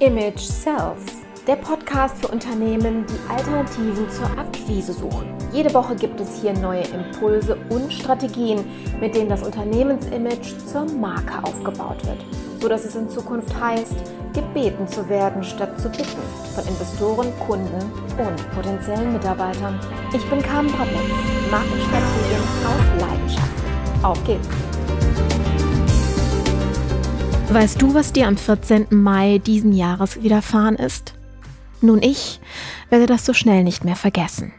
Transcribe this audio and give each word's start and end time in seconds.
Image 0.00 0.40
Sells, 0.40 1.24
der 1.46 1.56
Podcast 1.56 2.18
für 2.18 2.28
Unternehmen, 2.28 3.06
die 3.06 3.32
Alternativen 3.32 4.08
zur 4.10 4.26
Akquise 4.38 4.92
suchen. 4.92 5.32
Jede 5.52 5.72
Woche 5.72 5.96
gibt 5.96 6.20
es 6.20 6.42
hier 6.42 6.52
neue 6.52 6.82
Impulse 6.82 7.56
und 7.70 7.90
Strategien, 7.90 8.62
mit 9.00 9.14
denen 9.14 9.30
das 9.30 9.42
Unternehmensimage 9.42 10.58
zur 10.66 10.84
Marke 10.84 11.42
aufgebaut 11.42 12.04
wird, 12.06 12.18
sodass 12.60 12.84
es 12.84 12.94
in 12.94 13.08
Zukunft 13.08 13.58
heißt, 13.58 13.96
gebeten 14.34 14.86
zu 14.86 15.08
werden 15.08 15.42
statt 15.42 15.80
zu 15.80 15.88
bitten 15.88 16.20
von 16.54 16.66
Investoren, 16.66 17.32
Kunden 17.46 17.90
und 18.18 18.50
potenziellen 18.54 19.14
Mitarbeitern. 19.14 19.80
Ich 20.12 20.28
bin 20.28 20.42
Carmen 20.42 20.70
Brablenz, 20.72 21.14
Markenstrategin 21.50 22.42
aus 22.66 23.00
Leidenschaft. 23.00 23.62
Auf 24.02 24.22
geht's! 24.24 24.65
Weißt 27.48 27.80
du, 27.80 27.94
was 27.94 28.12
dir 28.12 28.26
am 28.26 28.36
14. 28.36 28.88
Mai 28.90 29.38
diesen 29.38 29.72
Jahres 29.72 30.22
widerfahren 30.22 30.76
ist? 30.76 31.14
Nun, 31.80 32.02
ich 32.02 32.40
werde 32.90 33.06
das 33.06 33.24
so 33.24 33.32
schnell 33.32 33.62
nicht 33.62 33.84
mehr 33.84 33.96
vergessen. 33.96 34.52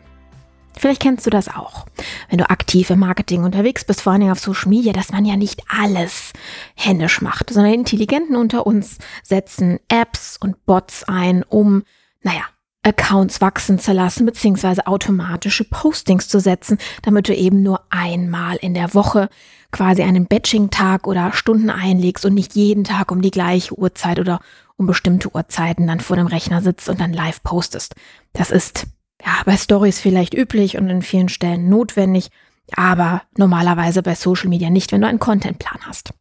Vielleicht 0.77 1.01
kennst 1.01 1.25
du 1.25 1.29
das 1.29 1.49
auch, 1.49 1.85
wenn 2.29 2.37
du 2.37 2.49
aktiv 2.49 2.89
im 2.89 2.99
Marketing 2.99 3.43
unterwegs 3.43 3.83
bist, 3.83 4.01
vor 4.01 4.13
allem 4.13 4.29
auf 4.31 4.39
Social 4.39 4.69
Media, 4.69 4.93
dass 4.93 5.11
man 5.11 5.25
ja 5.25 5.35
nicht 5.35 5.63
alles 5.67 6.33
händisch 6.75 7.21
macht, 7.21 7.49
sondern 7.49 7.73
Intelligenten 7.73 8.35
unter 8.35 8.65
uns 8.65 8.97
setzen 9.21 9.79
Apps 9.89 10.37
und 10.37 10.65
Bots 10.65 11.03
ein, 11.03 11.43
um, 11.43 11.83
naja, 12.21 12.43
Accounts 12.83 13.41
wachsen 13.41 13.79
zu 13.79 13.91
lassen, 13.91 14.25
beziehungsweise 14.25 14.87
automatische 14.87 15.65
Postings 15.65 16.29
zu 16.29 16.39
setzen, 16.39 16.77
damit 17.01 17.27
du 17.27 17.35
eben 17.35 17.61
nur 17.61 17.81
einmal 17.89 18.55
in 18.57 18.73
der 18.73 18.93
Woche 18.93 19.29
quasi 19.71 20.03
einen 20.03 20.27
Batching-Tag 20.27 21.07
oder 21.07 21.33
Stunden 21.33 21.69
einlegst 21.69 22.25
und 22.25 22.33
nicht 22.33 22.55
jeden 22.55 22.83
Tag 22.85 23.11
um 23.11 23.21
die 23.21 23.31
gleiche 23.31 23.77
Uhrzeit 23.77 24.19
oder 24.19 24.39
um 24.77 24.87
bestimmte 24.87 25.33
Uhrzeiten 25.35 25.87
dann 25.87 25.99
vor 25.99 26.15
dem 26.15 26.27
Rechner 26.27 26.61
sitzt 26.61 26.87
und 26.87 27.01
dann 27.01 27.11
live 27.11 27.43
postest. 27.43 27.95
Das 28.33 28.51
ist 28.51 28.87
ja 29.25 29.33
bei 29.45 29.57
Stories 29.57 29.99
vielleicht 29.99 30.33
üblich 30.33 30.77
und 30.77 30.89
in 30.89 31.01
vielen 31.01 31.29
Stellen 31.29 31.67
notwendig, 31.67 32.29
aber 32.73 33.23
normalerweise 33.37 34.03
bei 34.03 34.15
Social 34.15 34.49
Media 34.49 34.69
nicht, 34.69 34.91
wenn 34.91 35.01
du 35.01 35.07
einen 35.07 35.19
Contentplan 35.19 35.79
hast. 35.85 36.13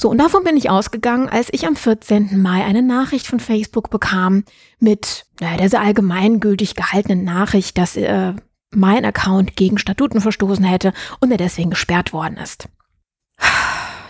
So, 0.00 0.08
und 0.08 0.16
davon 0.16 0.44
bin 0.44 0.56
ich 0.56 0.70
ausgegangen, 0.70 1.28
als 1.28 1.48
ich 1.52 1.66
am 1.66 1.76
14. 1.76 2.40
Mai 2.40 2.64
eine 2.64 2.80
Nachricht 2.80 3.26
von 3.26 3.38
Facebook 3.38 3.90
bekam 3.90 4.44
mit 4.78 5.26
naja, 5.40 5.58
der 5.58 5.68
sehr 5.68 5.82
allgemeingültig 5.82 6.74
gehaltenen 6.74 7.22
Nachricht, 7.22 7.76
dass 7.76 7.98
äh, 7.98 8.32
mein 8.70 9.04
Account 9.04 9.56
gegen 9.56 9.76
Statuten 9.76 10.22
verstoßen 10.22 10.64
hätte 10.64 10.94
und 11.20 11.30
er 11.30 11.36
deswegen 11.36 11.68
gesperrt 11.68 12.14
worden 12.14 12.38
ist. 12.38 12.70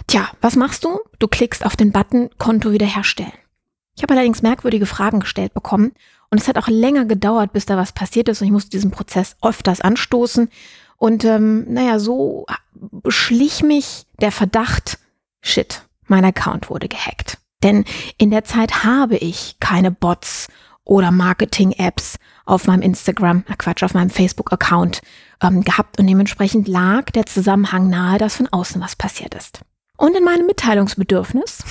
Tja, 0.07 0.29
was 0.41 0.55
machst 0.55 0.85
du? 0.85 1.01
Du 1.19 1.27
klickst 1.27 1.67
auf 1.67 1.75
den 1.75 1.91
Button 1.91 2.31
Konto 2.39 2.71
wiederherstellen. 2.71 3.33
Ich 3.97 4.05
habe 4.05 4.15
allerdings 4.15 4.43
merkwürdige 4.43 4.87
Fragen 4.87 5.19
gestellt 5.19 5.55
bekommen 5.55 5.91
und 6.31 6.41
es 6.41 6.47
hat 6.47 6.57
auch 6.57 6.69
länger 6.69 7.05
gedauert, 7.05 7.53
bis 7.53 7.67
da 7.67 7.77
was 7.77 7.91
passiert 7.91 8.29
ist 8.29 8.41
und 8.41 8.47
ich 8.47 8.53
musste 8.53 8.71
diesen 8.71 8.93
Prozess 8.93 9.35
öfters 9.43 9.81
anstoßen. 9.81 10.51
Und 10.99 11.25
ähm, 11.25 11.65
naja, 11.73 11.99
so 11.99 12.47
beschlich 12.75 13.65
mich 13.65 14.07
der 14.21 14.31
Verdacht, 14.31 15.01
shit, 15.43 15.83
mein 16.07 16.25
Account 16.25 16.71
wurde 16.71 16.89
gehackt. 16.89 17.39
Denn 17.63 17.85
in 18.17 18.31
der 18.31 18.45
Zeit 18.45 18.85
habe 18.85 19.17
ich 19.17 19.57
keine 19.61 19.91
Bots 19.91 20.49
oder 20.85 21.11
Marketing-Apps 21.11 22.19
auf 22.47 22.67
meinem 22.67 22.83
Instagram, 22.83 23.45
äh 23.49 23.55
Quatsch, 23.57 23.83
auf 23.83 23.95
meinem 23.95 24.11
Facebook-Account 24.11 25.03
ähm, 25.43 25.63
gehabt 25.63 25.99
und 25.99 26.07
dementsprechend 26.07 26.69
lag 26.69 27.11
der 27.11 27.27
Zusammenhang 27.27 27.89
nahe, 27.89 28.19
dass 28.19 28.37
von 28.37 28.49
außen 28.49 28.81
was 28.81 28.97
passiert 28.97 29.35
ist. 29.35 29.61
Und 29.97 30.17
in 30.17 30.25
meinem 30.25 30.47
Mitteilungsbedürfnis, 30.47 31.63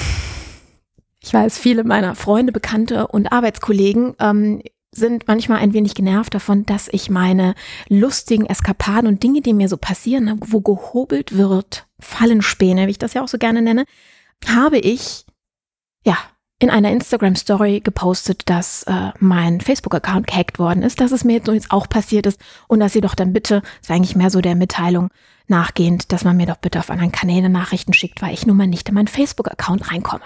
ich 1.22 1.34
weiß, 1.34 1.58
viele 1.58 1.84
meiner 1.84 2.16
Freunde, 2.16 2.52
Bekannte 2.52 3.08
und 3.08 3.32
Arbeitskollegen 3.32 4.16
ähm, 4.20 4.62
sind 4.92 5.28
manchmal 5.28 5.60
ein 5.60 5.74
wenig 5.74 5.94
genervt 5.96 6.34
davon, 6.34 6.66
dass 6.66 6.88
ich 6.92 7.10
meine 7.10 7.54
lustigen 7.90 8.46
Eskapaden 8.46 9.08
und 9.08 9.24
Dinge, 9.24 9.42
die 9.42 9.54
mir 9.54 9.70
so 9.70 9.78
passieren, 9.78 10.40
wo 10.48 10.62
gehobelt 10.62 11.38
wird, 11.38 11.88
Fallenspäne, 12.00 12.88
wie 12.88 12.92
ich 12.92 12.98
das 12.98 13.14
ja 13.14 13.24
auch 13.24 13.28
so 13.28 13.38
gerne 13.38 13.62
nenne, 13.62 13.86
habe 14.48 14.78
ich, 14.78 15.26
ja, 16.06 16.18
in 16.62 16.70
einer 16.70 16.92
Instagram-Story 16.92 17.80
gepostet, 17.80 18.50
dass 18.50 18.84
äh, 18.84 19.12
mein 19.20 19.62
Facebook-Account 19.62 20.28
gehackt 20.28 20.60
worden 20.60 20.84
ist, 20.84 21.00
dass 21.00 21.14
es 21.14 21.24
mir 21.24 21.38
jetzt 21.38 21.72
auch 21.72 21.88
passiert 21.88 22.26
ist 22.26 22.40
und 22.68 22.82
dass 22.82 22.96
ihr 22.96 23.02
doch 23.02 23.16
dann 23.16 23.32
bitte, 23.32 23.62
das 23.80 23.90
war 23.90 23.96
eigentlich 23.96 24.18
mehr 24.18 24.30
so 24.30 24.42
der 24.42 24.56
Mitteilung 24.56 25.10
nachgehend, 25.50 26.12
dass 26.12 26.24
man 26.24 26.38
mir 26.38 26.46
doch 26.46 26.58
bitte 26.58 26.80
auf 26.80 26.90
anderen 26.90 27.12
Kanälen 27.12 27.52
Nachrichten 27.52 27.94
schickt, 27.94 28.22
weil 28.22 28.34
ich 28.34 28.46
nun 28.46 28.58
mal 28.58 28.68
nicht 28.68 28.90
in 28.90 28.96
meinen 28.96 29.08
Facebook-Account 29.08 29.92
reinkomme. 29.92 30.24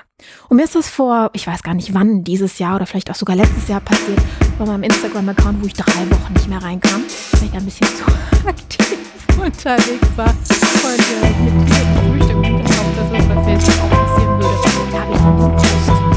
Und 0.49 0.57
mir 0.57 0.63
ist 0.63 0.75
das 0.75 0.89
vor, 0.89 1.29
ich 1.33 1.47
weiß 1.47 1.63
gar 1.63 1.73
nicht 1.73 1.93
wann, 1.93 2.23
dieses 2.23 2.59
Jahr 2.59 2.75
oder 2.75 2.85
vielleicht 2.85 3.11
auch 3.11 3.15
sogar 3.15 3.35
letztes 3.35 3.67
Jahr 3.67 3.81
passiert, 3.81 4.19
bei 4.57 4.65
meinem 4.65 4.83
Instagram-Account, 4.83 5.61
wo 5.61 5.67
ich 5.67 5.73
drei 5.73 6.09
Wochen 6.11 6.33
nicht 6.33 6.47
mehr 6.47 6.61
reinkam, 6.61 7.03
weil 7.33 7.49
ich 7.49 7.53
ein 7.53 7.65
bisschen 7.65 7.87
zu 7.87 8.05
aktiv 8.47 8.97
unterwegs 9.37 10.07
war. 10.15 10.29
Und 10.29 10.99
äh, 11.23 11.43
mit 11.43 11.69
diesem 11.69 11.95
Frühstück 12.11 12.37
im 12.37 12.43
Hinterkopf, 12.43 12.95
dass 12.95 13.21
es 13.21 13.27
bei 13.27 13.43
Facebook 13.43 13.83
auch 13.83 13.89
passieren 13.89 14.41
würde, 14.41 14.91
da 14.91 15.01
habe 15.01 15.13
ich 15.13 15.19
dann 15.19 15.33
diesen 15.33 15.55
Post 15.55 16.12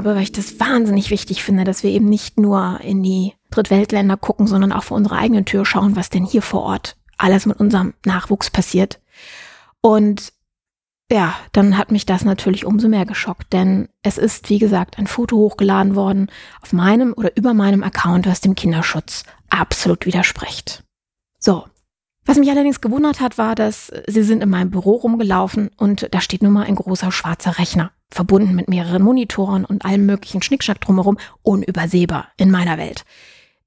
habe, 0.00 0.14
weil 0.14 0.22
ich 0.22 0.32
das 0.32 0.58
wahnsinnig 0.58 1.10
wichtig 1.10 1.44
finde, 1.44 1.64
dass 1.64 1.82
wir 1.82 1.90
eben 1.90 2.06
nicht 2.06 2.40
nur 2.40 2.80
in 2.82 3.02
die 3.02 3.34
Drittweltländer 3.50 4.16
gucken, 4.16 4.46
sondern 4.46 4.72
auch 4.72 4.84
vor 4.84 4.96
unserer 4.96 5.18
eigenen 5.18 5.44
Tür 5.44 5.66
schauen, 5.66 5.94
was 5.94 6.08
denn 6.08 6.24
hier 6.24 6.40
vor 6.40 6.62
Ort 6.62 6.96
alles 7.18 7.44
mit 7.44 7.60
unserem 7.60 7.92
Nachwuchs 8.06 8.50
passiert. 8.50 8.98
Und 9.82 10.32
ja, 11.12 11.34
dann 11.52 11.76
hat 11.76 11.90
mich 11.90 12.06
das 12.06 12.24
natürlich 12.24 12.64
umso 12.64 12.88
mehr 12.88 13.04
geschockt, 13.04 13.52
denn 13.52 13.88
es 14.02 14.16
ist, 14.16 14.48
wie 14.48 14.58
gesagt, 14.58 14.96
ein 14.96 15.06
Foto 15.06 15.36
hochgeladen 15.36 15.96
worden 15.96 16.30
auf 16.62 16.72
meinem 16.72 17.12
oder 17.12 17.36
über 17.36 17.52
meinem 17.52 17.82
Account, 17.82 18.26
was 18.26 18.40
dem 18.40 18.54
Kinderschutz 18.54 19.24
absolut 19.50 20.06
widerspricht. 20.06 20.82
So. 21.38 21.66
Was 22.26 22.38
mich 22.38 22.50
allerdings 22.50 22.80
gewundert 22.80 23.20
hat, 23.20 23.38
war, 23.38 23.54
dass 23.54 23.90
sie 24.06 24.22
sind 24.22 24.42
in 24.42 24.50
meinem 24.50 24.70
Büro 24.70 24.92
rumgelaufen 24.92 25.70
und 25.76 26.06
da 26.14 26.20
steht 26.20 26.42
nun 26.42 26.52
mal 26.52 26.64
ein 26.66 26.76
großer 26.76 27.10
schwarzer 27.10 27.58
Rechner, 27.58 27.92
verbunden 28.10 28.54
mit 28.54 28.68
mehreren 28.68 29.02
Monitoren 29.02 29.64
und 29.64 29.84
allem 29.84 30.06
möglichen 30.06 30.42
Schnickschnack 30.42 30.80
drumherum, 30.80 31.18
unübersehbar 31.42 32.28
in 32.36 32.50
meiner 32.50 32.78
Welt. 32.78 33.04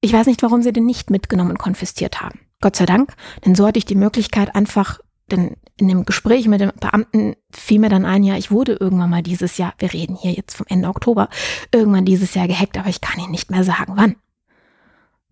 Ich 0.01 0.13
weiß 0.13 0.27
nicht, 0.27 0.43
warum 0.43 0.61
sie 0.61 0.73
den 0.73 0.85
nicht 0.85 1.09
mitgenommen 1.09 1.51
und 1.51 1.59
konfisziert 1.59 2.21
haben. 2.21 2.39
Gott 2.61 2.75
sei 2.75 2.85
Dank, 2.85 3.13
denn 3.45 3.55
so 3.55 3.65
hatte 3.65 3.79
ich 3.79 3.85
die 3.85 3.95
Möglichkeit, 3.95 4.55
einfach 4.55 4.99
denn 5.31 5.55
in 5.77 5.87
dem 5.87 6.05
Gespräch 6.05 6.47
mit 6.47 6.61
dem 6.61 6.71
Beamten 6.79 7.35
fiel 7.51 7.79
mir 7.79 7.89
dann 7.89 8.05
ein, 8.05 8.23
ja, 8.23 8.35
ich 8.35 8.51
wurde 8.51 8.73
irgendwann 8.73 9.09
mal 9.09 9.23
dieses 9.23 9.57
Jahr, 9.57 9.73
wir 9.79 9.91
reden 9.93 10.15
hier 10.15 10.31
jetzt 10.31 10.55
vom 10.55 10.65
Ende 10.69 10.89
Oktober, 10.89 11.29
irgendwann 11.71 12.05
dieses 12.05 12.33
Jahr 12.33 12.47
gehackt, 12.47 12.77
aber 12.77 12.89
ich 12.89 13.01
kann 13.01 13.19
Ihnen 13.19 13.31
nicht 13.31 13.49
mehr 13.49 13.63
sagen, 13.63 13.93
wann. 13.95 14.15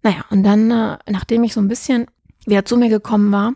Naja, 0.01 0.25
und 0.29 0.43
dann, 0.43 0.71
äh, 0.71 0.97
nachdem 1.09 1.43
ich 1.43 1.53
so 1.53 1.61
ein 1.61 1.67
bisschen 1.67 2.07
wieder 2.45 2.65
zu 2.65 2.77
mir 2.77 2.89
gekommen 2.89 3.31
war 3.31 3.53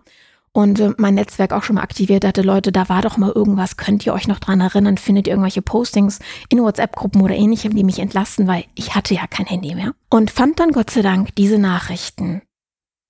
und 0.56 0.80
äh, 0.80 0.92
mein 0.98 1.16
Netzwerk 1.16 1.52
auch 1.52 1.64
schon 1.64 1.76
mal 1.76 1.84
aktiviert 1.84 2.24
hatte, 2.24 2.42
Leute, 2.42 2.72
da 2.72 2.88
war 2.88 3.02
doch 3.02 3.18
mal 3.18 3.32
irgendwas, 3.32 3.76
könnt 3.76 4.06
ihr 4.06 4.14
euch 4.14 4.28
noch 4.28 4.40
dran 4.40 4.62
erinnern, 4.62 4.98
findet 4.98 5.28
ihr 5.28 5.34
irgendwelche 5.34 5.62
Postings 5.62 6.20
in 6.50 6.62
WhatsApp-Gruppen 6.62 7.22
oder 7.22 7.36
ähnlichem, 7.36 7.76
die 7.76 7.84
mich 7.84 8.00
entlasten, 8.00 8.48
weil 8.48 8.64
ich 8.74 8.96
hatte 8.96 9.14
ja 9.14 9.28
kein 9.28 9.46
Handy 9.46 9.76
mehr. 9.76 9.94
Und 10.10 10.32
fand 10.32 10.60
dann 10.60 10.72
Gott 10.72 10.90
sei 10.90 11.02
Dank 11.02 11.36
diese 11.36 11.60
Nachrichten 11.60 12.42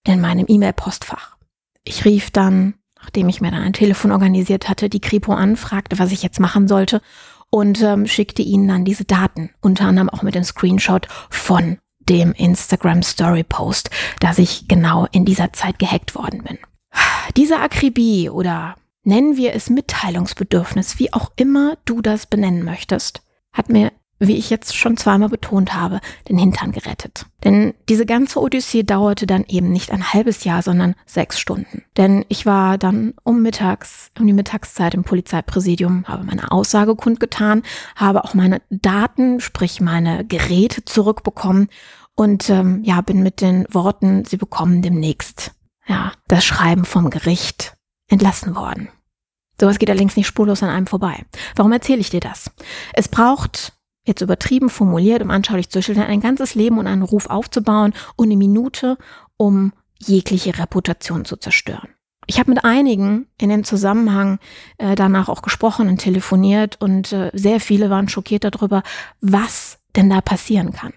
in 0.08 0.22
meinem 0.22 0.46
E-Mail-Postfach. 0.48 1.38
Ich 1.84 2.04
rief 2.04 2.32
dann 2.32 2.74
nachdem 3.06 3.30
ich 3.30 3.40
mir 3.40 3.52
dann 3.52 3.62
ein 3.62 3.74
Telefon 3.74 4.12
organisiert 4.12 4.68
hatte, 4.68 4.90
die 4.90 5.00
Kripo 5.00 5.32
anfragte, 5.34 6.00
was 6.00 6.12
ich 6.12 6.24
jetzt 6.24 6.40
machen 6.40 6.68
sollte 6.68 7.02
und 7.52 7.84
ähm, 7.84 8.08
schickte 8.08 8.42
ihnen 8.42 8.68
dann 8.68 8.84
diese 8.84 9.06
Daten, 9.06 9.52
unter 9.62 9.86
anderem 9.86 10.10
auch 10.10 10.24
mit 10.24 10.34
dem 10.34 10.44
Screenshot 10.44 11.08
von 11.30 11.78
dem 12.00 12.34
Instagram 12.34 13.04
Story 13.04 13.44
Post, 13.44 13.92
dass 14.20 14.40
ich 14.40 14.68
genau 14.68 15.06
in 15.12 15.24
dieser 15.24 15.54
Zeit 15.54 15.78
gehackt 15.78 16.16
worden 16.16 16.42
bin. 16.42 16.58
Diese 17.38 17.60
Akribie 17.60 18.30
oder 18.30 18.76
nennen 19.04 19.38
wir 19.38 19.54
es 19.54 19.70
Mitteilungsbedürfnis, 19.70 21.00
wie 21.00 21.14
auch 21.14 21.32
immer 21.36 21.78
du 21.86 22.02
das 22.02 22.26
benennen 22.26 22.64
möchtest, 22.64 23.22
hat 23.52 23.70
mir 23.70 23.92
wie 24.20 24.38
ich 24.38 24.50
jetzt 24.50 24.76
schon 24.76 24.98
zweimal 24.98 25.30
betont 25.30 25.74
habe, 25.74 26.00
den 26.30 26.38
Hintern 26.38 26.72
gerettet. 26.72 27.26
Denn 27.44 27.74
diese 27.90 28.06
ganze 28.06 28.40
Odyssee 28.40 28.84
dauerte 28.84 29.28
dann 29.28 29.44
eben 29.48 29.72
nicht 29.72 29.92
ein 29.92 30.14
halbes 30.14 30.44
Jahr, 30.46 30.62
sondern 30.62 30.96
sechs 31.06 31.40
Stunden. 31.40 31.84
Denn 31.98 32.26
ich 32.30 32.46
war 32.46 32.78
dann 32.78 33.14
um 33.24 33.42
mittags, 33.42 34.12
um 34.18 34.26
die 34.26 34.34
Mittagszeit 34.34 34.94
im 34.94 35.04
Polizeipräsidium, 35.04 36.06
habe 36.08 36.24
meine 36.24 36.52
Aussage 36.52 36.96
kundgetan, 36.96 37.64
habe 37.96 38.24
auch 38.24 38.34
meine 38.34 38.62
Daten, 38.70 39.42
sprich 39.42 39.82
meine 39.82 40.26
Geräte 40.26 40.86
zurückbekommen 40.86 41.68
und 42.16 42.50
ähm, 42.50 42.84
ja, 42.84 43.02
bin 43.02 43.22
mit 43.22 43.42
den 43.42 43.66
Worten, 43.70 44.24
sie 44.24 44.38
bekommen 44.38 44.82
demnächst 44.82 45.52
ja 45.88 46.12
das 46.28 46.46
Schreiben 46.46 46.86
vom 46.86 47.10
Gericht 47.10 47.76
entlassen 48.08 48.56
worden. 48.56 48.90
Sowas 49.60 49.80
geht 49.80 49.90
allerdings 49.90 50.18
nicht 50.18 50.28
spurlos 50.28 50.64
an 50.64 50.70
einem 50.70 50.88
vorbei. 50.88 51.26
Warum 51.56 51.72
erzähle 51.72 52.02
ich 52.02 52.10
dir 52.10 52.20
das? 52.20 52.52
Es 52.94 53.08
braucht 53.08 53.74
jetzt 54.06 54.22
übertrieben 54.22 54.70
formuliert, 54.70 55.22
um 55.22 55.32
anschaulich 55.32 55.70
zu 55.70 55.82
schildern, 55.82 56.08
ein 56.08 56.22
ganzes 56.22 56.56
Leben 56.56 56.78
und 56.78 56.88
einen 56.88 57.02
Ruf 57.02 57.28
aufzubauen 57.30 57.94
und 58.16 58.28
eine 58.28 58.38
Minute, 58.38 58.98
um 59.38 59.74
jegliche 59.98 60.58
Reputation 60.60 61.26
zu 61.26 61.38
zerstören. 61.38 61.90
Ich 62.28 62.40
habe 62.40 62.52
mit 62.52 62.66
einigen 62.66 63.28
in 63.40 63.50
dem 63.50 63.64
Zusammenhang 63.64 64.40
äh, 64.78 64.96
danach 64.96 65.30
auch 65.30 65.42
gesprochen 65.42 65.88
und 65.88 65.98
telefoniert 65.98 66.82
und 66.82 67.12
äh, 67.12 67.30
sehr 67.34 67.60
viele 67.60 67.90
waren 67.90 68.10
schockiert 68.10 68.44
darüber, 68.44 68.84
was 69.22 69.80
denn 69.96 70.10
da 70.10 70.22
passieren 70.22 70.74
kann. 70.74 70.94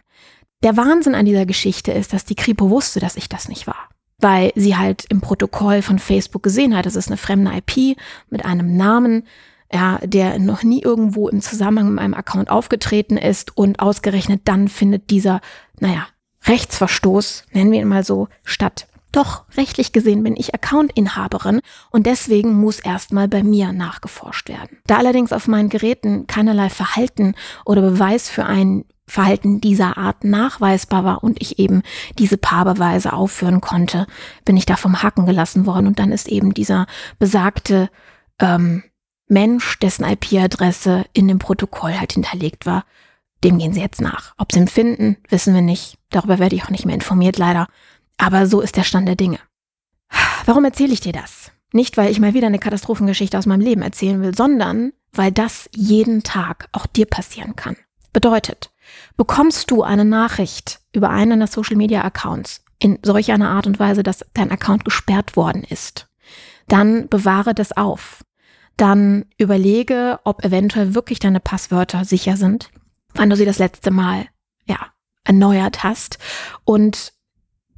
Der 0.62 0.76
Wahnsinn 0.76 1.14
an 1.14 1.26
dieser 1.26 1.47
Geschichte 1.47 1.92
ist, 1.92 2.12
dass 2.12 2.25
die 2.25 2.35
Kripo 2.35 2.71
wusste, 2.71 2.99
dass 2.99 3.16
ich 3.16 3.28
das 3.28 3.49
nicht 3.49 3.66
war. 3.66 3.88
Weil 4.20 4.52
sie 4.56 4.76
halt 4.76 5.04
im 5.08 5.20
Protokoll 5.20 5.82
von 5.82 5.98
Facebook 5.98 6.42
gesehen 6.42 6.76
hat, 6.76 6.87
es 6.87 6.96
ist 6.96 7.08
eine 7.08 7.16
fremde 7.16 7.52
IP 7.56 7.96
mit 8.30 8.44
einem 8.44 8.76
Namen, 8.76 9.25
ja, 9.72 9.98
der 10.02 10.38
noch 10.38 10.62
nie 10.62 10.82
irgendwo 10.82 11.28
im 11.28 11.40
Zusammenhang 11.40 11.88
mit 11.88 11.96
meinem 11.96 12.14
Account 12.14 12.50
aufgetreten 12.50 13.16
ist 13.16 13.56
und 13.56 13.80
ausgerechnet 13.80 14.42
dann 14.44 14.68
findet 14.68 15.10
dieser, 15.10 15.40
naja, 15.78 16.06
Rechtsverstoß, 16.46 17.44
nennen 17.52 17.72
wir 17.72 17.80
ihn 17.80 17.88
mal 17.88 18.04
so, 18.04 18.28
statt. 18.44 18.88
Doch, 19.12 19.44
rechtlich 19.56 19.92
gesehen 19.92 20.22
bin 20.22 20.37
ich 20.37 20.54
Accountinhaberin 20.54 21.60
und 21.90 22.06
deswegen 22.06 22.52
muss 22.52 22.78
erstmal 22.78 23.26
bei 23.26 23.42
mir 23.42 23.72
nachgeforscht 23.72 24.48
werden. 24.48 24.78
Da 24.87 24.98
allerdings 24.98 25.32
auf 25.32 25.48
meinen 25.48 25.70
Geräten 25.70 26.26
keinerlei 26.26 26.68
Verhalten 26.68 27.34
oder 27.64 27.80
Beweis 27.80 28.28
für 28.28 28.44
ein 28.44 28.84
Verhalten 29.09 29.61
dieser 29.61 29.97
Art 29.97 30.23
nachweisbar 30.23 31.05
war 31.05 31.25
und 31.25 31.41
ich 31.41 31.59
eben 31.59 31.83
diese 32.19 32.37
Paarbeweise 32.37 33.12
aufführen 33.12 33.61
konnte, 33.61 34.07
bin 34.45 34.57
ich 34.57 34.67
da 34.67 34.77
vom 34.77 35.03
Haken 35.03 35.27
gelassen 35.27 35.67
worden 35.67 35.87
und 35.87 35.99
dann 35.99 36.12
ist 36.12 36.29
eben 36.29 36.55
dieser 36.55 36.87
besagte 37.19 37.91
ähm, 38.38 38.85
Mensch, 39.29 39.79
dessen 39.79 40.05
IP-Adresse 40.05 41.05
in 41.12 41.29
dem 41.29 41.38
Protokoll 41.38 41.99
halt 41.99 42.12
hinterlegt 42.12 42.67
war, 42.67 42.85
dem 43.45 43.59
gehen 43.59 43.73
sie 43.73 43.81
jetzt 43.81 44.00
nach. 44.00 44.35
Ob 44.38 44.53
sie 44.53 44.59
ihn 44.59 44.69
finden, 44.69 45.17
wissen 45.29 45.55
wir 45.55 45.62
nicht. 45.62 45.99
Darüber 46.11 46.38
werde 46.38 46.57
ich 46.57 46.65
auch 46.65 46.71
nicht 46.71 46.87
mehr 46.87 46.95
informiert, 46.95 47.38
leider. 47.38 47.69
Aber 48.17 48.47
so 48.47 48.61
ist 48.61 48.77
der 48.77 48.85
Stand 48.85 49.07
der 49.07 49.17
Dinge. 49.17 49.38
Warum 50.47 50.65
erzähle 50.65 50.93
ich 50.93 51.00
dir 51.00 51.12
das? 51.12 51.53
Nicht, 51.73 51.97
weil 51.97 52.11
ich 52.11 52.21
mal 52.21 52.35
wieder 52.35 52.47
eine 52.47 52.59
Katastrophengeschichte 52.59 53.38
aus 53.38 53.47
meinem 53.47 53.61
Leben 53.61 53.83
erzählen 53.83 54.23
will, 54.23 54.35
sondern 54.35 54.93
weil 55.12 55.31
das 55.31 55.69
jeden 55.75 56.23
Tag 56.23 56.69
auch 56.73 56.87
dir 56.87 57.07
passieren 57.07 57.55
kann. 57.57 57.77
Bedeutet, 58.12 58.71
bekommst 59.16 59.71
du 59.71 59.83
eine 59.83 60.04
Nachricht 60.04 60.80
über 60.92 61.11
einen 61.11 61.30
deiner 61.30 61.47
Social 61.47 61.76
Media 61.76 62.02
Accounts 62.02 62.64
in 62.78 62.99
solch 63.02 63.33
einer 63.33 63.50
Art 63.50 63.66
und 63.66 63.78
Weise, 63.78 64.02
dass 64.02 64.25
dein 64.35 64.50
Account 64.50 64.85
gesperrt 64.85 65.37
worden 65.37 65.64
ist, 65.64 66.09
dann 66.68 67.09
bewahre 67.09 67.54
das 67.54 67.76
auf 67.76 68.23
dann 68.78 69.26
überlege, 69.37 70.21
ob 70.25 70.45
eventuell 70.45 70.95
wirklich 70.95 71.18
deine 71.18 71.40
Passwörter 71.40 72.04
sicher 72.04 72.37
sind, 72.38 72.71
wann 73.12 73.28
du 73.28 73.37
sie 73.37 73.45
das 73.45 73.59
letzte 73.59 73.90
Mal, 73.90 74.26
ja, 74.66 74.78
erneuert 75.25 75.83
hast. 75.83 76.18
Und 76.64 77.12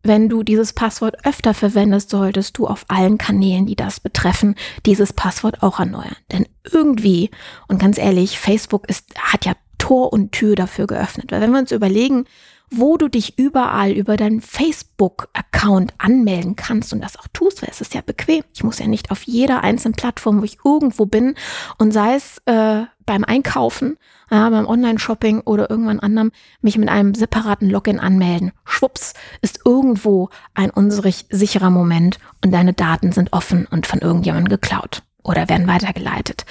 wenn 0.03 0.29
du 0.29 0.43
dieses 0.43 0.73
Passwort 0.73 1.27
öfter 1.27 1.55
verwendest, 1.55 2.11
solltest 2.11 2.57
du 2.59 2.67
auf 2.67 2.85
allen 2.89 3.19
Kanälen, 3.19 3.67
die 3.67 3.77
das 3.77 3.99
betreffen, 3.99 4.55
dieses 4.87 5.13
Passwort 5.13 5.63
auch 5.63 5.81
erneuern. 5.81 6.17
Denn 6.33 6.47
irgendwie, 6.71 7.31
und 7.67 7.81
ganz 7.81 7.99
ehrlich, 7.99 8.39
Facebook 8.39 8.89
ist, 8.89 9.15
hat 9.19 9.47
ja 9.47 9.55
Tor 9.81 10.13
und 10.13 10.31
Tür 10.31 10.55
dafür 10.55 10.87
geöffnet. 10.87 11.33
Weil 11.33 11.41
wenn 11.41 11.51
wir 11.51 11.59
uns 11.59 11.73
überlegen, 11.73 12.27
wo 12.71 12.97
du 12.97 13.09
dich 13.09 13.37
überall 13.37 13.91
über 13.91 14.17
deinen 14.17 14.41
Facebook-Account 14.41 15.93
anmelden 15.99 16.55
kannst 16.55 16.93
und 16.93 17.03
das 17.03 17.19
auch 17.19 17.27
tust, 17.33 17.63
weil 17.63 17.71
es 17.71 17.81
ist 17.81 17.95
ja 17.95 18.01
bequem. 18.01 18.45
Ich 18.55 18.63
muss 18.63 18.79
ja 18.79 18.87
nicht 18.87 19.11
auf 19.11 19.25
jeder 19.25 19.65
einzelnen 19.65 19.95
Plattform, 19.95 20.41
wo 20.41 20.45
ich 20.45 20.59
irgendwo 20.65 21.07
bin 21.07 21.35
und 21.79 21.93
sei 21.93 22.15
es 22.15 22.39
äh, 22.47 22.85
beim 23.07 23.25
Einkaufen, 23.25 23.97
ja, 24.31 24.49
beim 24.51 24.67
Online-Shopping 24.67 25.41
oder 25.41 25.69
irgendwann 25.69 25.99
anderem, 25.99 26.31
mich 26.61 26.79
mit 26.79 26.89
einem 26.89 27.15
separaten 27.15 27.69
Login 27.69 27.99
anmelden. 27.99 28.53
Schwupps, 28.65 29.15
ist 29.43 29.61
irgendwo 29.65 30.29
ein 30.55 30.71
unserig 30.71 31.27
sicherer 31.29 31.71
Moment 31.71 32.21
und 32.45 32.53
deine 32.53 32.73
Daten 32.73 33.11
sind 33.11 33.33
offen 33.33 33.67
und 33.67 33.89
von 33.89 33.99
irgendjemandem 33.99 34.49
geklaut 34.49 35.03
oder 35.25 35.49
werden 35.49 35.67
weitergeleitet. 35.67 36.47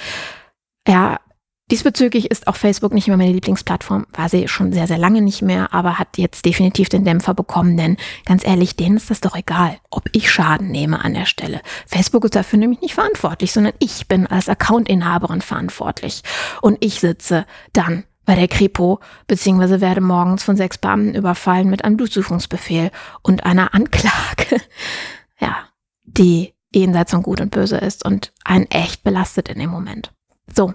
Ja, 0.86 1.18
Diesbezüglich 1.70 2.30
ist 2.32 2.48
auch 2.48 2.56
Facebook 2.56 2.92
nicht 2.92 3.06
mehr 3.06 3.16
meine 3.16 3.32
Lieblingsplattform, 3.32 4.06
war 4.12 4.28
sie 4.28 4.48
schon 4.48 4.72
sehr, 4.72 4.88
sehr 4.88 4.98
lange 4.98 5.22
nicht 5.22 5.40
mehr, 5.40 5.72
aber 5.72 6.00
hat 6.00 6.18
jetzt 6.18 6.44
definitiv 6.44 6.88
den 6.88 7.04
Dämpfer 7.04 7.32
bekommen, 7.32 7.76
denn 7.76 7.96
ganz 8.24 8.44
ehrlich, 8.44 8.74
denen 8.74 8.96
ist 8.96 9.08
das 9.08 9.20
doch 9.20 9.36
egal, 9.36 9.78
ob 9.88 10.08
ich 10.12 10.30
Schaden 10.30 10.68
nehme 10.68 11.04
an 11.04 11.14
der 11.14 11.26
Stelle. 11.26 11.60
Facebook 11.86 12.24
ist 12.24 12.34
dafür 12.34 12.58
nämlich 12.58 12.80
nicht 12.80 12.94
verantwortlich, 12.94 13.52
sondern 13.52 13.72
ich 13.78 14.08
bin 14.08 14.26
als 14.26 14.48
Accountinhaberin 14.48 15.42
verantwortlich. 15.42 16.22
Und 16.60 16.78
ich 16.80 16.98
sitze 16.98 17.46
dann 17.72 18.04
bei 18.24 18.34
der 18.34 18.48
Kripo, 18.48 18.98
beziehungsweise 19.28 19.80
werde 19.80 20.00
morgens 20.00 20.42
von 20.42 20.56
sechs 20.56 20.76
Beamten 20.76 21.14
überfallen 21.14 21.70
mit 21.70 21.84
einem 21.84 21.96
Durchsuchungsbefehl 21.96 22.90
und 23.22 23.44
einer 23.44 23.74
Anklage, 23.74 24.60
ja, 25.40 25.56
die 26.04 26.52
jenseits 26.74 27.12
von 27.12 27.22
Gut 27.22 27.40
und 27.40 27.50
Böse 27.50 27.78
ist 27.78 28.04
und 28.04 28.32
einen 28.44 28.66
echt 28.66 29.04
belastet 29.04 29.48
in 29.48 29.58
dem 29.60 29.70
Moment. 29.70 30.12
So, 30.54 30.74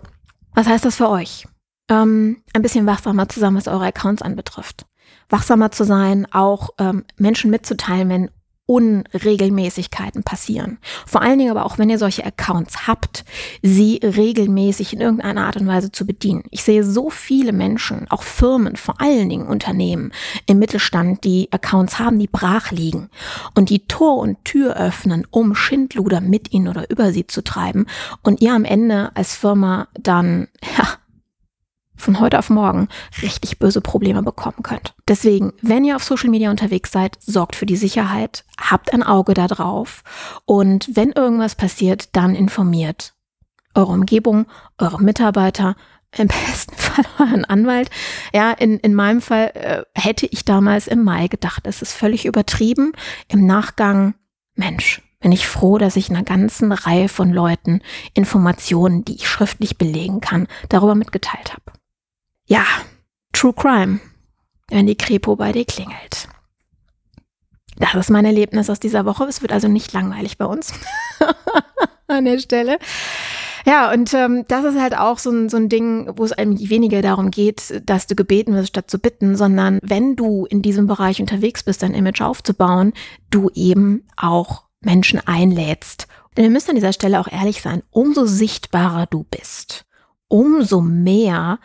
was 0.55 0.67
heißt 0.67 0.85
das 0.85 0.95
für 0.95 1.09
euch? 1.09 1.47
Ähm, 1.89 2.41
ein 2.53 2.61
bisschen 2.61 2.87
wachsamer 2.87 3.29
zusammen, 3.29 3.57
was 3.57 3.67
eure 3.67 3.85
Accounts 3.85 4.21
anbetrifft. 4.21 4.85
Wachsamer 5.29 5.71
zu 5.71 5.83
sein, 5.83 6.27
auch 6.31 6.71
ähm, 6.79 7.05
Menschen 7.17 7.51
mitzuteilen, 7.51 8.09
wenn 8.09 8.31
Unregelmäßigkeiten 8.67 10.23
passieren. 10.23 10.79
Vor 11.05 11.21
allen 11.21 11.37
Dingen 11.37 11.51
aber 11.51 11.65
auch, 11.65 11.77
wenn 11.77 11.89
ihr 11.89 11.99
solche 11.99 12.25
Accounts 12.25 12.87
habt, 12.87 13.23
sie 13.61 13.99
regelmäßig 14.03 14.93
in 14.93 15.01
irgendeiner 15.01 15.45
Art 15.45 15.57
und 15.57 15.67
Weise 15.67 15.91
zu 15.91 16.05
bedienen. 16.05 16.43
Ich 16.49 16.63
sehe 16.63 16.83
so 16.83 17.09
viele 17.11 17.53
Menschen, 17.53 18.07
auch 18.09 18.23
Firmen, 18.23 18.75
vor 18.75 18.99
allen 18.99 19.29
Dingen 19.29 19.47
Unternehmen 19.47 20.11
im 20.47 20.57
Mittelstand, 20.57 21.23
die 21.23 21.47
Accounts 21.51 21.99
haben, 21.99 22.17
die 22.17 22.27
brach 22.27 22.71
liegen 22.71 23.09
und 23.53 23.69
die 23.69 23.87
Tor 23.87 24.17
und 24.17 24.43
Tür 24.45 24.75
öffnen, 24.77 25.27
um 25.29 25.53
Schindluder 25.53 26.19
mit 26.19 26.51
ihnen 26.51 26.67
oder 26.67 26.89
über 26.89 27.11
sie 27.11 27.27
zu 27.27 27.43
treiben 27.43 27.85
und 28.23 28.41
ihr 28.41 28.53
am 28.53 28.65
Ende 28.65 29.11
als 29.15 29.35
Firma 29.35 29.87
dann, 29.93 30.47
ja, 30.77 30.87
von 31.95 32.19
heute 32.19 32.39
auf 32.39 32.49
morgen 32.49 32.87
richtig 33.21 33.59
böse 33.59 33.81
Probleme 33.81 34.23
bekommen 34.23 34.63
könnt. 34.63 34.93
Deswegen, 35.07 35.53
wenn 35.61 35.85
ihr 35.85 35.95
auf 35.95 36.03
Social 36.03 36.29
Media 36.29 36.51
unterwegs 36.51 36.91
seid, 36.91 37.17
sorgt 37.21 37.55
für 37.55 37.65
die 37.65 37.75
Sicherheit, 37.75 38.45
habt 38.59 38.93
ein 38.93 39.03
Auge 39.03 39.33
da 39.33 39.47
drauf 39.47 40.03
und 40.45 40.89
wenn 40.93 41.11
irgendwas 41.11 41.55
passiert, 41.55 42.15
dann 42.15 42.35
informiert 42.35 43.13
eure 43.75 43.91
Umgebung, 43.91 44.45
eure 44.77 45.01
Mitarbeiter, 45.01 45.75
im 46.17 46.27
besten 46.47 46.75
Fall 46.75 47.05
euren 47.19 47.45
Anwalt. 47.45 47.89
Ja, 48.33 48.51
in, 48.51 48.79
in 48.79 48.93
meinem 48.93 49.21
Fall 49.21 49.51
äh, 49.53 49.83
hätte 49.93 50.25
ich 50.25 50.45
damals 50.45 50.87
im 50.87 51.03
Mai 51.03 51.27
gedacht, 51.27 51.67
es 51.67 51.81
ist 51.81 51.93
völlig 51.93 52.25
übertrieben. 52.25 52.93
Im 53.27 53.45
Nachgang, 53.45 54.15
Mensch, 54.55 55.01
bin 55.19 55.31
ich 55.31 55.47
froh, 55.47 55.77
dass 55.77 55.95
ich 55.95 56.09
einer 56.09 56.23
ganzen 56.23 56.71
Reihe 56.71 57.09
von 57.09 57.31
Leuten 57.31 57.81
Informationen, 58.13 59.03
die 59.05 59.15
ich 59.15 59.27
schriftlich 59.27 59.77
belegen 59.77 60.21
kann, 60.21 60.47
darüber 60.69 60.95
mitgeteilt 60.95 61.53
habe. 61.53 61.77
Ja, 62.47 62.65
True 63.33 63.53
Crime, 63.53 63.99
wenn 64.69 64.87
die 64.87 64.95
Kripo 64.95 65.35
bei 65.35 65.51
dir 65.51 65.65
klingelt. 65.65 66.29
Das 67.77 67.95
ist 67.95 68.09
mein 68.09 68.25
Erlebnis 68.25 68.69
aus 68.69 68.79
dieser 68.79 69.05
Woche. 69.05 69.25
Es 69.25 69.41
wird 69.41 69.51
also 69.51 69.67
nicht 69.67 69.91
langweilig 69.93 70.37
bei 70.37 70.45
uns 70.45 70.73
an 72.07 72.25
der 72.25 72.39
Stelle. 72.39 72.77
Ja, 73.65 73.91
und 73.91 74.13
ähm, 74.13 74.45
das 74.47 74.63
ist 74.63 74.79
halt 74.79 74.95
auch 74.95 75.17
so 75.17 75.31
ein, 75.31 75.49
so 75.49 75.57
ein 75.57 75.69
Ding, 75.69 76.07
wo 76.15 76.23
es 76.23 76.31
einem 76.31 76.57
weniger 76.59 77.01
darum 77.01 77.31
geht, 77.31 77.81
dass 77.83 78.05
du 78.05 78.15
gebeten 78.15 78.53
wirst, 78.53 78.69
statt 78.69 78.91
zu 78.91 78.99
bitten, 78.99 79.35
sondern 79.35 79.79
wenn 79.81 80.15
du 80.15 80.45
in 80.45 80.61
diesem 80.61 80.85
Bereich 80.85 81.19
unterwegs 81.19 81.63
bist, 81.63 81.81
dein 81.81 81.95
Image 81.95 82.21
aufzubauen, 82.21 82.93
du 83.31 83.49
eben 83.55 84.07
auch 84.15 84.65
Menschen 84.81 85.19
einlädst. 85.25 86.07
Denn 86.37 86.43
wir 86.43 86.51
müssen 86.51 86.69
an 86.69 86.75
dieser 86.75 86.93
Stelle 86.93 87.19
auch 87.19 87.27
ehrlich 87.27 87.61
sein, 87.61 87.81
umso 87.89 88.25
sichtbarer 88.25 89.07
du 89.07 89.23
bist, 89.23 89.85
umso 90.27 90.81
mehr 90.81 91.59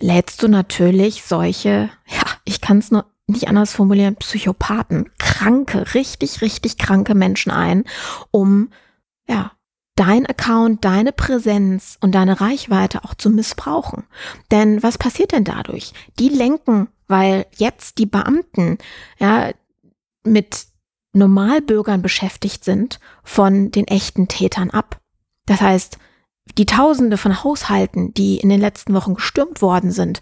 lädst 0.00 0.42
du 0.42 0.48
natürlich 0.48 1.22
solche, 1.24 1.90
ja, 2.06 2.22
ich 2.44 2.60
kann 2.60 2.78
es 2.78 2.90
nur 2.90 3.06
nicht 3.26 3.48
anders 3.48 3.72
formulieren, 3.72 4.16
Psychopathen, 4.16 5.10
kranke, 5.18 5.94
richtig, 5.94 6.42
richtig 6.42 6.78
kranke 6.78 7.14
Menschen 7.14 7.50
ein, 7.50 7.84
um, 8.30 8.70
ja, 9.28 9.52
dein 9.96 10.26
Account, 10.26 10.84
deine 10.84 11.12
Präsenz 11.12 11.98
und 12.00 12.14
deine 12.14 12.40
Reichweite 12.40 13.02
auch 13.04 13.14
zu 13.14 13.30
missbrauchen. 13.30 14.04
Denn 14.50 14.82
was 14.82 14.98
passiert 14.98 15.32
denn 15.32 15.44
dadurch? 15.44 15.92
Die 16.18 16.28
lenken, 16.28 16.88
weil 17.08 17.46
jetzt 17.56 17.98
die 17.98 18.06
Beamten, 18.06 18.78
ja, 19.18 19.50
mit 20.22 20.66
Normalbürgern 21.12 22.02
beschäftigt 22.02 22.62
sind, 22.64 23.00
von 23.24 23.70
den 23.70 23.88
echten 23.88 24.28
Tätern 24.28 24.70
ab. 24.70 25.00
Das 25.46 25.60
heißt, 25.60 25.98
die 26.58 26.66
Tausende 26.66 27.16
von 27.16 27.44
Haushalten, 27.44 28.14
die 28.14 28.38
in 28.38 28.48
den 28.48 28.60
letzten 28.60 28.94
Wochen 28.94 29.14
gestürmt 29.14 29.62
worden 29.62 29.90
sind, 29.90 30.20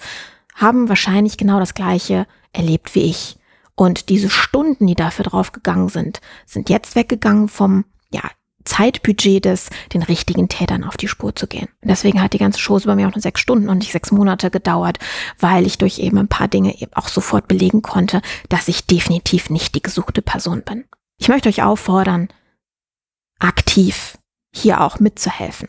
haben 0.54 0.88
wahrscheinlich 0.88 1.36
genau 1.36 1.58
das 1.60 1.74
Gleiche 1.74 2.26
erlebt 2.52 2.94
wie 2.94 3.02
ich. 3.02 3.38
Und 3.76 4.08
diese 4.08 4.30
Stunden, 4.30 4.86
die 4.86 4.94
dafür 4.94 5.24
draufgegangen 5.24 5.88
sind, 5.88 6.20
sind 6.46 6.70
jetzt 6.70 6.94
weggegangen 6.94 7.48
vom, 7.48 7.84
ja, 8.10 8.22
Zeitbudget 8.64 9.44
des, 9.44 9.68
den 9.92 10.02
richtigen 10.02 10.48
Tätern 10.48 10.84
auf 10.84 10.96
die 10.96 11.08
Spur 11.08 11.36
zu 11.36 11.46
gehen. 11.46 11.68
Und 11.82 11.88
deswegen 11.90 12.22
hat 12.22 12.32
die 12.32 12.38
ganze 12.38 12.60
Chose 12.64 12.86
bei 12.86 12.94
mir 12.94 13.08
auch 13.08 13.14
nur 13.14 13.20
sechs 13.20 13.40
Stunden 13.40 13.68
und 13.68 13.78
nicht 13.78 13.92
sechs 13.92 14.10
Monate 14.10 14.50
gedauert, 14.50 14.98
weil 15.38 15.66
ich 15.66 15.76
durch 15.76 15.98
eben 15.98 16.18
ein 16.18 16.28
paar 16.28 16.48
Dinge 16.48 16.80
eben 16.80 16.92
auch 16.94 17.08
sofort 17.08 17.46
belegen 17.46 17.82
konnte, 17.82 18.22
dass 18.48 18.68
ich 18.68 18.86
definitiv 18.86 19.50
nicht 19.50 19.74
die 19.74 19.82
gesuchte 19.82 20.22
Person 20.22 20.62
bin. 20.62 20.84
Ich 21.18 21.28
möchte 21.28 21.48
euch 21.48 21.62
auffordern, 21.62 22.28
aktiv 23.38 24.18
hier 24.50 24.80
auch 24.80 24.98
mitzuhelfen. 24.98 25.68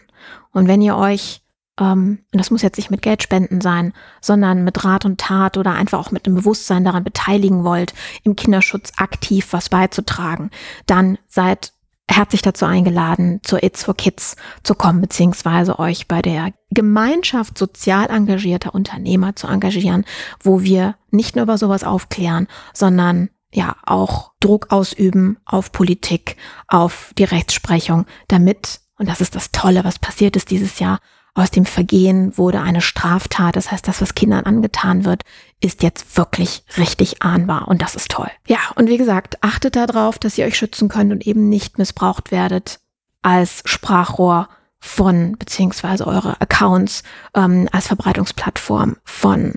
Und 0.52 0.68
wenn 0.68 0.82
ihr 0.82 0.96
euch, 0.96 1.42
ähm, 1.80 2.20
und 2.32 2.40
das 2.40 2.52
muss 2.52 2.62
jetzt 2.62 2.78
nicht 2.78 2.92
mit 2.92 3.02
Geldspenden 3.02 3.62
sein, 3.62 3.94
sondern 4.22 4.64
mit 4.64 4.84
Rat 4.84 5.06
und 5.06 5.20
Tat 5.20 5.58
oder 5.58 5.74
einfach 5.74 6.00
auch 6.00 6.12
mit 6.12 6.26
dem 6.26 6.36
Bewusstsein 6.36 6.86
daran 6.86 7.04
beteiligen 7.04 7.64
wollt, 7.64 7.94
im 8.24 8.36
Kinderschutz 8.36 8.94
aktiv 8.98 9.48
was 9.52 9.70
beizutragen, 9.70 10.52
dann 10.86 11.18
seid 11.28 11.74
herzlich 12.08 12.42
dazu 12.42 12.66
eingeladen, 12.66 13.40
zur 13.44 13.64
It's 13.64 13.84
for 13.84 13.96
Kids 13.96 14.36
zu 14.64 14.76
kommen, 14.76 15.02
beziehungsweise 15.02 15.80
euch 15.80 16.08
bei 16.08 16.22
der 16.22 16.54
Gemeinschaft 16.70 17.58
sozial 17.58 18.10
engagierter 18.10 18.76
Unternehmer 18.76 19.36
zu 19.36 19.48
engagieren, 19.48 20.06
wo 20.42 20.62
wir 20.62 20.96
nicht 21.10 21.36
nur 21.36 21.44
über 21.44 21.58
sowas 21.58 21.84
aufklären, 21.84 22.48
sondern 22.74 23.30
ja 23.52 23.76
auch 23.86 24.32
Druck 24.40 24.72
ausüben 24.72 25.38
auf 25.46 25.72
Politik, 25.72 26.38
auf 26.68 27.12
die 27.18 27.24
Rechtsprechung, 27.24 28.06
damit 28.28 28.82
und 28.98 29.10
das 29.10 29.22
ist 29.22 29.36
das 29.36 29.52
Tolle, 29.52 29.84
was 29.84 30.00
passiert 30.00 30.36
ist 30.36 30.52
dieses 30.52 30.80
Jahr. 30.80 31.00
Aus 31.34 31.52
dem 31.52 31.66
Vergehen 31.66 32.38
wurde 32.38 32.62
eine 32.62 32.80
Straftat. 32.80 33.58
Das 33.58 33.70
heißt, 33.70 33.86
das, 33.88 34.02
was 34.02 34.16
Kindern 34.16 34.46
angetan 34.46 35.04
wird, 35.04 35.24
ist 35.60 35.84
jetzt 35.84 36.16
wirklich 36.18 36.64
richtig 36.78 37.22
ahnbar. 37.22 37.68
Und 37.68 37.82
das 37.82 37.96
ist 37.96 38.10
toll. 38.10 38.32
Ja, 38.48 38.60
und 38.76 38.88
wie 38.88 38.98
gesagt, 38.98 39.44
achtet 39.44 39.76
darauf, 39.76 40.18
dass 40.18 40.38
ihr 40.38 40.46
euch 40.46 40.58
schützen 40.58 40.88
könnt 40.88 41.12
und 41.12 41.28
eben 41.28 41.50
nicht 41.50 41.78
missbraucht 41.78 42.32
werdet 42.32 42.80
als 43.22 43.64
Sprachrohr 43.66 44.48
von, 44.80 45.36
beziehungsweise 45.38 46.08
eure 46.08 46.40
Accounts 46.40 47.04
ähm, 47.34 47.68
als 47.72 47.88
Verbreitungsplattform 47.88 48.96
von 49.04 49.56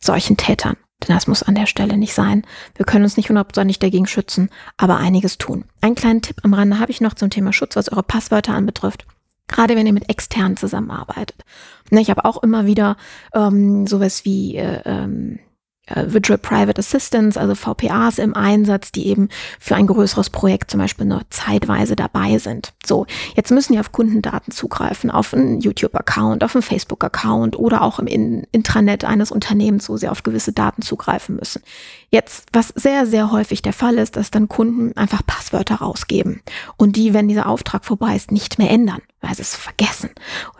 solchen 0.00 0.36
Tätern. 0.36 0.76
Denn 1.06 1.14
das 1.14 1.26
muss 1.26 1.42
an 1.42 1.54
der 1.54 1.66
Stelle 1.66 1.96
nicht 1.96 2.14
sein. 2.14 2.44
Wir 2.76 2.86
können 2.86 3.04
uns 3.04 3.16
nicht 3.16 3.28
hundertprozentig 3.28 3.78
dagegen 3.78 4.06
schützen, 4.06 4.50
aber 4.76 4.98
einiges 4.98 5.38
tun. 5.38 5.64
Einen 5.80 5.94
kleinen 5.94 6.22
Tipp 6.22 6.36
am 6.42 6.54
Rande 6.54 6.78
habe 6.78 6.92
ich 6.92 7.00
noch 7.00 7.14
zum 7.14 7.30
Thema 7.30 7.52
Schutz, 7.52 7.76
was 7.76 7.90
eure 7.90 8.02
Passwörter 8.02 8.54
anbetrifft. 8.54 9.06
Gerade 9.48 9.76
wenn 9.76 9.86
ihr 9.86 9.92
mit 9.92 10.08
externen 10.08 10.56
zusammenarbeitet. 10.56 11.44
Ne, 11.90 12.00
ich 12.00 12.10
habe 12.10 12.24
auch 12.24 12.42
immer 12.42 12.64
wieder 12.66 12.96
ähm, 13.34 13.86
sowas 13.86 14.24
wie 14.24 14.56
äh, 14.56 14.80
ähm, 14.84 15.38
äh, 15.38 15.51
Virtual 15.88 16.38
Private 16.38 16.78
Assistants, 16.78 17.36
also 17.36 17.56
VPAs 17.56 18.18
im 18.18 18.36
Einsatz, 18.36 18.92
die 18.92 19.08
eben 19.08 19.28
für 19.58 19.74
ein 19.74 19.88
größeres 19.88 20.30
Projekt 20.30 20.70
zum 20.70 20.78
Beispiel 20.78 21.06
nur 21.06 21.22
zeitweise 21.30 21.96
dabei 21.96 22.38
sind. 22.38 22.72
So, 22.86 23.06
jetzt 23.34 23.50
müssen 23.50 23.72
die 23.72 23.80
auf 23.80 23.90
Kundendaten 23.90 24.52
zugreifen, 24.52 25.10
auf 25.10 25.34
einen 25.34 25.60
YouTube-Account, 25.60 26.44
auf 26.44 26.54
einen 26.54 26.62
Facebook-Account 26.62 27.58
oder 27.58 27.82
auch 27.82 27.98
im 27.98 28.06
Intranet 28.06 29.04
eines 29.04 29.32
Unternehmens, 29.32 29.88
wo 29.88 29.96
sie 29.96 30.08
auf 30.08 30.22
gewisse 30.22 30.52
Daten 30.52 30.82
zugreifen 30.82 31.34
müssen. 31.36 31.62
Jetzt, 32.10 32.46
was 32.52 32.68
sehr, 32.68 33.04
sehr 33.06 33.32
häufig 33.32 33.60
der 33.62 33.72
Fall 33.72 33.98
ist, 33.98 34.16
dass 34.16 34.30
dann 34.30 34.48
Kunden 34.48 34.96
einfach 34.96 35.26
Passwörter 35.26 35.76
rausgeben 35.76 36.42
und 36.76 36.94
die, 36.94 37.12
wenn 37.12 37.26
dieser 37.26 37.48
Auftrag 37.48 37.84
vorbei 37.84 38.14
ist, 38.14 38.30
nicht 38.30 38.58
mehr 38.58 38.70
ändern, 38.70 39.02
weil 39.22 39.34
sie 39.34 39.42
es 39.42 39.54
vergessen, 39.54 40.10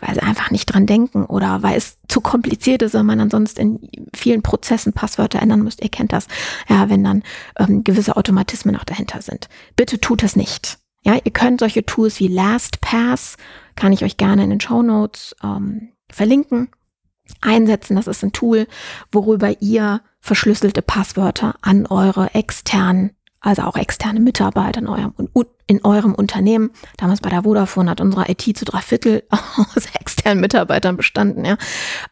weil 0.01 0.15
sie 0.15 0.23
einfach 0.23 0.51
nicht 0.51 0.67
dran 0.67 0.87
denken 0.87 1.25
oder 1.25 1.63
weil 1.63 1.77
es 1.77 1.99
zu 2.09 2.21
kompliziert 2.21 2.81
ist, 2.83 2.95
wenn 2.95 3.05
man 3.05 3.21
ansonsten 3.21 3.61
in 3.61 3.91
vielen 4.15 4.43
Prozessen 4.43 4.93
Passwörter 4.93 5.43
ändern 5.43 5.63
müsst. 5.63 5.83
Ihr 5.83 5.91
kennt 5.91 6.13
das, 6.13 6.29
ja, 6.69 6.89
wenn 6.89 7.05
dann 7.05 7.23
ähm, 7.59 7.85
gewisse 7.85 8.17
Automatismen 8.17 8.77
auch 8.77 8.85
dahinter 8.85 9.21
sind. 9.21 9.49
Bitte 9.77 10.01
tut 10.01 10.23
es 10.23 10.37
nicht. 10.37 10.79
Ja, 11.05 11.17
ihr 11.23 11.33
könnt 11.33 11.61
solche 11.61 11.85
Tools 11.85 12.21
wie 12.21 12.29
LastPass, 12.29 13.37
kann 13.75 13.93
ich 13.93 14.05
euch 14.05 14.17
gerne 14.17 14.45
in 14.45 14.51
den 14.51 14.61
Show 14.61 14.83
Notes 14.83 15.35
ähm, 15.43 15.93
verlinken, 16.09 16.69
einsetzen. 17.41 17.97
Das 17.97 18.07
ist 18.07 18.23
ein 18.23 18.33
Tool, 18.33 18.69
worüber 19.11 19.61
ihr 19.61 20.01
verschlüsselte 20.21 20.83
Passwörter 20.83 21.57
an 21.63 21.87
eure 21.87 22.35
externen, 22.35 23.17
also 23.43 23.63
auch 23.63 23.77
externe 23.77 24.21
Mitarbeiter 24.21 24.81
in 24.81 24.89
eurem, 24.89 25.13
in 25.67 25.85
eurem 25.85 26.15
Unternehmen. 26.15 26.71
Damals 26.97 27.21
bei 27.21 27.29
der 27.29 27.43
Vodafone 27.43 27.91
hat 27.91 28.01
unsere 28.01 28.31
IT 28.31 28.57
zu 28.57 28.65
drei 28.65 28.81
Viertel 28.81 29.25
aus 29.31 29.87
externen 30.01 30.41
Mitarbeitern 30.41 30.97
bestanden, 30.97 31.45
ja. 31.45 31.59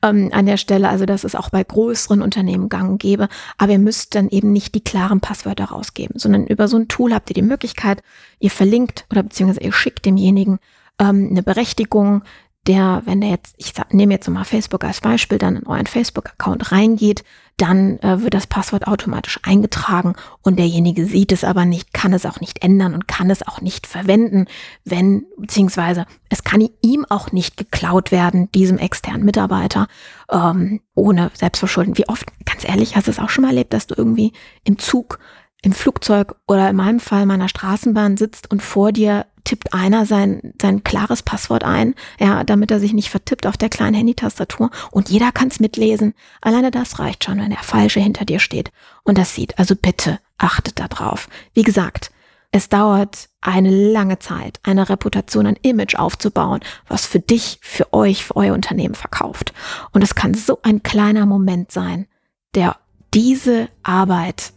Ähm, 0.02 0.30
an 0.32 0.46
der 0.46 0.56
Stelle, 0.56 0.88
also 0.88 1.06
das 1.06 1.24
ist 1.24 1.36
auch 1.36 1.50
bei 1.50 1.62
größeren 1.62 2.20
Unternehmen 2.20 2.68
gang 2.68 2.90
und 2.90 2.98
gäbe. 2.98 3.28
Aber 3.58 3.72
ihr 3.72 3.78
müsst 3.78 4.14
dann 4.14 4.28
eben 4.28 4.52
nicht 4.52 4.74
die 4.74 4.82
klaren 4.82 5.20
Passwörter 5.20 5.66
rausgeben, 5.66 6.18
sondern 6.18 6.46
über 6.46 6.68
so 6.68 6.76
ein 6.76 6.88
Tool 6.88 7.14
habt 7.14 7.30
ihr 7.30 7.34
die 7.34 7.42
Möglichkeit, 7.42 8.02
ihr 8.40 8.50
verlinkt 8.50 9.06
oder 9.10 9.22
beziehungsweise 9.22 9.64
ihr 9.64 9.72
schickt 9.72 10.04
demjenigen 10.04 10.58
ähm, 10.98 11.28
eine 11.30 11.42
Berechtigung, 11.42 12.22
der, 12.66 13.02
wenn 13.06 13.20
der 13.20 13.30
jetzt, 13.30 13.54
ich 13.56 13.72
nehme 13.90 14.14
jetzt 14.14 14.28
mal 14.28 14.44
Facebook 14.44 14.84
als 14.84 15.00
Beispiel, 15.00 15.38
dann 15.38 15.56
in 15.56 15.66
euren 15.66 15.86
Facebook-Account 15.86 16.72
reingeht, 16.72 17.24
dann 17.56 17.98
äh, 17.98 18.22
wird 18.22 18.32
das 18.32 18.46
Passwort 18.46 18.86
automatisch 18.86 19.38
eingetragen 19.42 20.14
und 20.40 20.58
derjenige 20.58 21.04
sieht 21.04 21.30
es 21.30 21.44
aber 21.44 21.66
nicht, 21.66 21.92
kann 21.92 22.14
es 22.14 22.24
auch 22.24 22.40
nicht 22.40 22.64
ändern 22.64 22.94
und 22.94 23.06
kann 23.06 23.28
es 23.28 23.46
auch 23.46 23.60
nicht 23.60 23.86
verwenden, 23.86 24.46
wenn, 24.84 25.26
beziehungsweise 25.36 26.06
es 26.30 26.42
kann 26.42 26.66
ihm 26.80 27.04
auch 27.08 27.32
nicht 27.32 27.58
geklaut 27.58 28.12
werden, 28.12 28.50
diesem 28.52 28.78
externen 28.78 29.24
Mitarbeiter, 29.24 29.88
ähm, 30.30 30.80
ohne 30.94 31.30
Selbstverschulden. 31.34 31.98
Wie 31.98 32.08
oft, 32.08 32.26
ganz 32.46 32.66
ehrlich, 32.66 32.96
hast 32.96 33.08
du 33.08 33.10
es 33.10 33.18
auch 33.18 33.28
schon 33.28 33.42
mal 33.42 33.48
erlebt, 33.48 33.74
dass 33.74 33.86
du 33.86 33.94
irgendwie 33.94 34.32
im 34.64 34.78
Zug 34.78 35.18
im 35.62 35.72
Flugzeug 35.72 36.36
oder 36.46 36.70
in 36.70 36.76
meinem 36.76 37.00
Fall 37.00 37.26
meiner 37.26 37.48
Straßenbahn 37.48 38.16
sitzt 38.16 38.50
und 38.50 38.62
vor 38.62 38.92
dir 38.92 39.26
tippt 39.44 39.74
einer 39.74 40.06
sein, 40.06 40.52
sein 40.60 40.84
klares 40.84 41.22
Passwort 41.22 41.64
ein, 41.64 41.94
ja, 42.18 42.44
damit 42.44 42.70
er 42.70 42.80
sich 42.80 42.92
nicht 42.92 43.10
vertippt 43.10 43.46
auf 43.46 43.56
der 43.56 43.68
kleinen 43.68 43.94
Handytastatur 43.94 44.70
und 44.90 45.08
jeder 45.08 45.32
kann 45.32 45.48
es 45.48 45.60
mitlesen. 45.60 46.14
Alleine 46.40 46.70
das 46.70 46.98
reicht 46.98 47.24
schon, 47.24 47.40
wenn 47.40 47.50
der 47.50 47.62
Falsche 47.62 48.00
hinter 48.00 48.24
dir 48.24 48.38
steht 48.38 48.70
und 49.02 49.18
das 49.18 49.34
sieht. 49.34 49.58
Also 49.58 49.74
bitte 49.76 50.18
achtet 50.38 50.78
da 50.78 50.88
drauf. 50.88 51.28
Wie 51.54 51.62
gesagt, 51.62 52.10
es 52.52 52.68
dauert 52.68 53.28
eine 53.40 53.70
lange 53.70 54.18
Zeit, 54.18 54.58
eine 54.64 54.88
Reputation, 54.88 55.46
ein 55.46 55.58
Image 55.62 55.94
aufzubauen, 55.94 56.60
was 56.88 57.06
für 57.06 57.20
dich, 57.20 57.58
für 57.62 57.92
euch, 57.92 58.24
für 58.24 58.36
euer 58.36 58.54
Unternehmen 58.54 58.94
verkauft. 58.94 59.52
Und 59.92 60.02
es 60.02 60.14
kann 60.14 60.34
so 60.34 60.58
ein 60.62 60.82
kleiner 60.82 61.26
Moment 61.26 61.70
sein, 61.70 62.06
der 62.54 62.76
diese 63.14 63.68
Arbeit 63.82 64.52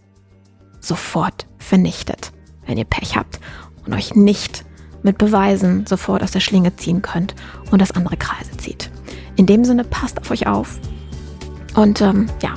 sofort 0.84 1.48
vernichtet, 1.58 2.32
wenn 2.66 2.78
ihr 2.78 2.86
Pech 2.86 3.16
habt 3.16 3.40
und 3.86 3.94
euch 3.94 4.16
nicht 4.16 4.66
mit 5.02 5.18
Beweisen 5.18 5.86
sofort 5.86 6.24
aus 6.24 6.32
der 6.32 6.40
Schlinge 6.40 6.76
ziehen 6.76 7.02
könnt 7.02 7.36
und 7.72 7.82
das 7.82 7.92
andere 7.92 8.18
Kreise 8.18 8.56
zieht. 8.58 8.90
In 9.36 9.46
dem 9.46 9.66
Sinne, 9.66 9.84
passt 9.84 10.20
auf 10.20 10.32
euch 10.32 10.48
auf. 10.48 10.80
Und 11.76 12.02
ähm, 12.02 12.28
ja, 12.42 12.54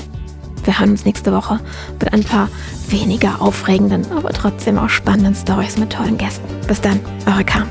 wir 0.64 0.78
hören 0.78 0.90
uns 0.90 1.04
nächste 1.04 1.32
Woche 1.32 1.60
mit 1.98 2.12
ein 2.12 2.22
paar 2.22 2.48
weniger 2.88 3.40
aufregenden, 3.40 4.10
aber 4.12 4.30
trotzdem 4.30 4.78
auch 4.78 4.88
spannenden 4.88 5.34
Stories 5.34 5.78
mit 5.78 5.92
tollen 5.92 6.18
Gästen. 6.18 6.46
Bis 6.66 6.80
dann, 6.80 7.00
eure 7.26 7.44
Kam. 7.44 7.68